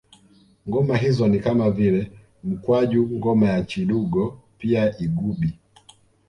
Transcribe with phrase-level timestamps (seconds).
[0.69, 2.11] Ngoma hizo ni kama vile
[2.43, 5.59] mkwaju ngoma ya chidugo pia igubi